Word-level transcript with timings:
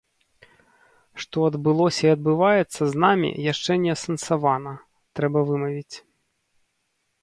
Што 1.23 1.37
адбылося 1.49 2.01
і 2.07 2.11
адбываецца 2.17 2.81
з 2.95 3.05
намі 3.05 3.29
яшчэ 3.51 3.71
не 3.87 3.91
асэнсавана, 3.97 4.71
трэба 5.19 5.49
вымавіць. 5.53 5.95